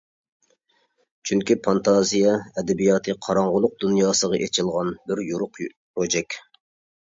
چۈنكى 1.29 1.57
فانتازىيە 1.67 2.33
ئەدەبىياتى 2.61 3.15
قاراڭغۇلۇق 3.27 3.77
دۇنياسىغا 3.85 4.41
ئېچىلغان 4.47 4.91
بىر 5.13 5.23
يورۇق 5.27 5.63
روجەك. 5.69 6.41